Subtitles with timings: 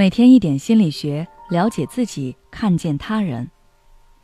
[0.00, 3.46] 每天一点心理学，了解自己，看见他人。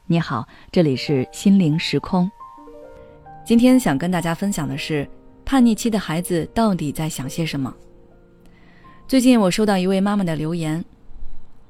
[0.07, 2.31] 你好，这里是心灵时空。
[3.45, 5.07] 今天想跟大家分享的是，
[5.45, 7.75] 叛逆期的孩子到底在想些什么？
[9.07, 10.83] 最近我收到一位妈妈的留言：“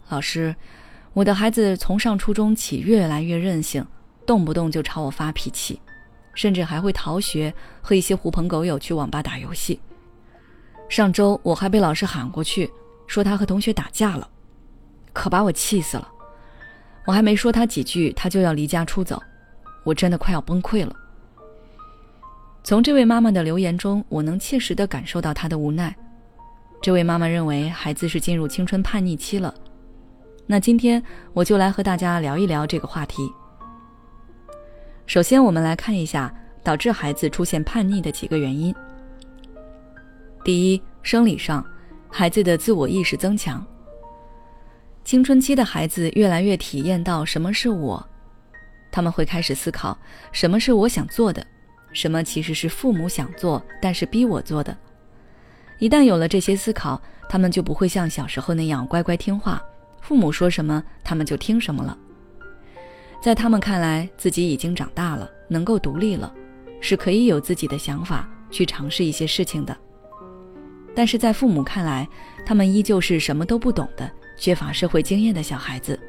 [0.08, 0.54] 老师，
[1.12, 3.84] 我的孩子从上初中起越来越任性，
[4.24, 5.80] 动不动就朝我发脾气，
[6.32, 9.80] 甚至还会逃学，和一些狐朋狗友去网吧打游戏。
[10.88, 12.70] 上周我还被老师喊过去。”
[13.06, 14.28] 说他和同学打架了，
[15.12, 16.08] 可把我气死了。
[17.04, 19.22] 我还没说他几句，他就要离家出走，
[19.84, 20.94] 我真的快要崩溃了。
[22.64, 25.94] 从这位妈妈的留言中，我能切实的感受到她的无奈。
[26.82, 29.54] 这位妈妈认为孩子是进入青春叛逆期了。
[30.46, 31.02] 那今天
[31.32, 33.32] 我就来和大家聊一聊这个话题。
[35.06, 38.74] 首先，我们来看一下导致孩子出现叛逆的几个原因。
[40.44, 41.64] 第一，生理上。
[42.10, 43.64] 孩子的自我意识增强。
[45.04, 48.04] 青春期的孩子越来越体验到什么是我，
[48.90, 49.96] 他们会开始思考
[50.32, 51.46] 什么是我想做的，
[51.92, 54.76] 什么其实是父母想做但是逼我做的。
[55.78, 59.62] 一旦有了这些思考，他们就不会像小时候那样乖乖听话，
[60.00, 61.96] 父母说什么他们就听什么了。
[63.20, 66.32] 在他们看来，自己已经长大了，能够独立了，
[66.80, 69.76] 是可以有自己的想法，去尝试一些事情的。
[70.96, 72.08] 但是在父母看来，
[72.46, 76.00] 他们依旧是什么都不懂的、缺乏社会经验的小孩子，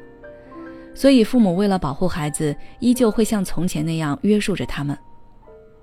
[0.94, 4.96] 所以父母为了保护孩子，依旧会像从前那样约束着他们。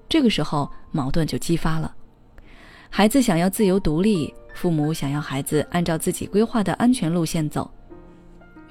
[0.09, 1.93] 这个时候，矛盾就激发了：
[2.89, 7.69] 孩子想要自由独立，父母想要孩子按照自己规划的安全路线走。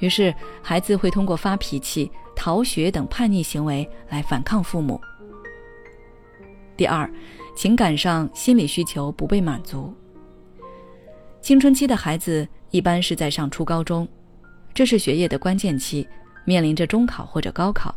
[0.00, 5.00] 于是，孩子会通过发脾气、逃学等叛逆行为来反抗父母。
[6.77, 7.08] 第二，
[7.56, 9.94] 情感上心理需求不被满足。
[11.44, 14.08] 青春期的孩子一般是在上初高中，
[14.72, 16.08] 这是学业的关键期，
[16.46, 17.94] 面临着中考或者高考，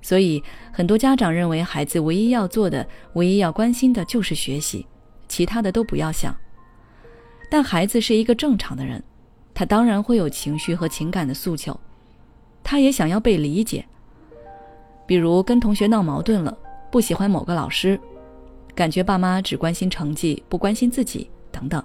[0.00, 0.40] 所以
[0.72, 4.86] 很多家长认为孩子唯一要做的、唯一要关心的就是学习，
[5.26, 6.32] 其他的都不要想。
[7.50, 9.02] 但孩子是一个正常的人，
[9.52, 11.76] 他当然会有情绪和情感的诉求，
[12.62, 13.84] 他也想要被理解。
[15.04, 16.56] 比如跟同学闹矛盾了，
[16.92, 18.00] 不喜欢某个老师，
[18.72, 21.84] 感觉爸妈只关心成绩，不关心自己，等等。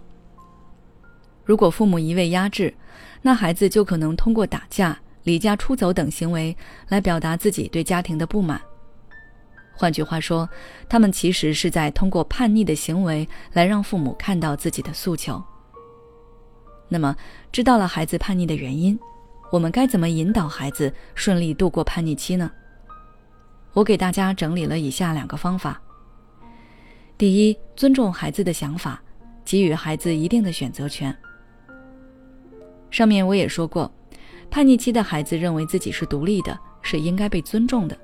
[1.43, 2.73] 如果父母一味压制，
[3.21, 6.55] 那孩子就可能通过打架、离家出走等行为
[6.87, 8.61] 来表达自己对家庭的不满。
[9.75, 10.47] 换句话说，
[10.87, 15.43] 他们其实是在通过叛逆的行为来让父母看到自己的诉求。
[16.87, 17.15] 那么，
[17.51, 18.97] 知道了孩子叛逆的原因，
[19.51, 22.51] 我们该怎么引导孩子顺利度过叛逆期呢？
[23.73, 25.81] 我给大家整理了以下两个方法：
[27.17, 29.01] 第一，尊重孩子的想法，
[29.43, 31.17] 给予孩子一定的选择权。
[32.93, 33.91] 上面我也说过，
[34.51, 37.97] 叛逆期的孩子认为自己是独立的，是应该被尊重的，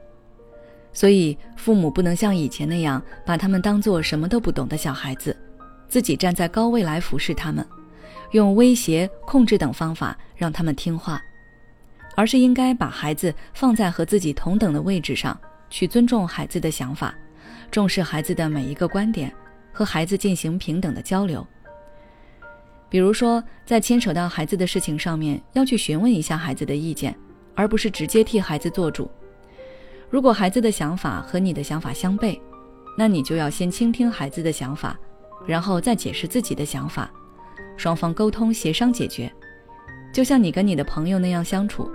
[0.91, 5.37] 所以父母不能像以前那样把他们当做什么都不懂的小孩子，
[5.87, 7.63] 自己站在高位来服侍他们，
[8.31, 11.21] 用威胁、控制等方法让他们听话，
[12.15, 15.39] 而是应该把孩子放在和自己同等的位置上，
[15.69, 17.13] 去尊重孩子的想法，
[17.69, 19.31] 重视孩子的每一个观点，
[19.71, 21.45] 和孩子进行平等的交流。
[22.89, 27.15] 比如说，在牵扯到孩子的事情上面，要去询问一下孩子的意见，
[27.53, 29.09] 而不是直接替孩子做主。
[30.09, 32.39] 如果孩子的想法和你的想法相悖，
[32.97, 34.99] 那你就要先倾听孩子的想法，
[35.45, 37.11] 然后再解释自己的想法，
[37.77, 39.31] 双方沟通协商解决。
[40.11, 41.91] 就像你跟你的朋友那样相处，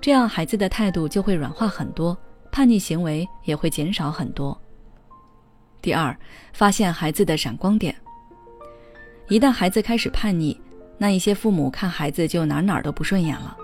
[0.00, 2.16] 这样孩子的态度就会软化很多，
[2.50, 4.58] 叛逆行为也会减少很多。
[5.82, 6.16] 第二，
[6.54, 7.94] 发现孩子的闪光点。
[9.28, 10.60] 一旦孩子开始叛逆，
[10.98, 13.56] 那一些父母看孩子就哪哪都不顺眼了，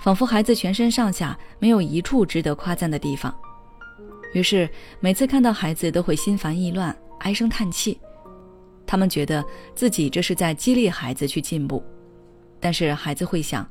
[0.00, 3.34] 仿佛孩子全身上下没有一处值得夸赞的地方。
[4.32, 4.68] 于是
[5.00, 7.98] 每次看到孩子都会心烦意乱、唉声叹气。
[8.86, 9.44] 他们觉得
[9.74, 11.82] 自己这是在激励孩子去进步，
[12.60, 13.68] 但是孩子会想：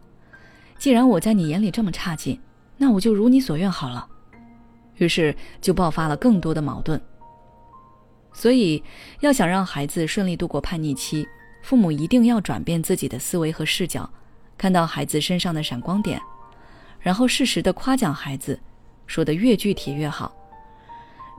[0.78, 2.38] 既然我在你眼里这么差劲，
[2.78, 4.06] 那我就如你所愿好了。
[4.98, 7.02] 于是就爆发了更多的矛盾。
[8.38, 8.84] 所以，
[9.22, 11.26] 要想让孩子顺利度过叛逆期，
[11.62, 14.08] 父母一定要转变自己的思维和视角，
[14.58, 16.22] 看到孩子身上的闪光点，
[17.00, 18.60] 然后适时的夸奖孩子，
[19.08, 20.36] 说的越具体越好。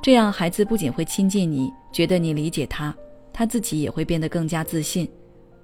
[0.02, 2.96] 这样，孩子不仅会亲近你，觉得你理解他，
[3.31, 5.06] 他自己也会变得更加自信，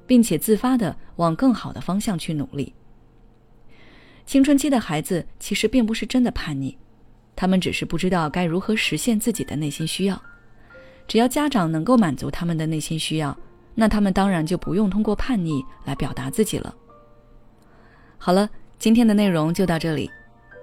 [0.07, 2.75] 并且自发的往更好的方向去努力。
[4.27, 6.77] 青春期的孩子其实并不是真的叛逆，
[7.35, 10.23] 他们只是不知道该如何实现自己的内心需要。
[11.13, 13.37] 只要家长能够满足他们的内心需要，
[13.75, 16.75] 那他们当然就不用通过叛逆来表达自己了。
[18.17, 18.49] 好了，
[18.79, 20.11] 今天的内容就到这里。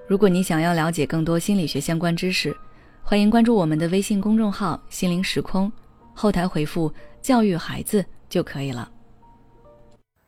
[0.07, 2.57] 如果你想要了解更多心理学相关知识，
[3.03, 5.71] 欢迎关注我们的微信公众号“心灵时空”，
[6.15, 6.91] 后台回复
[7.21, 8.91] “教育孩子”就可以了。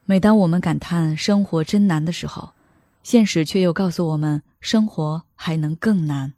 [0.05, 2.51] 每当我们感叹生活真难的时候，
[3.01, 6.35] 现实却又告诉我们，生活还能更难。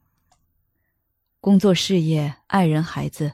[1.41, 3.33] 工作、事业、爱人、孩子、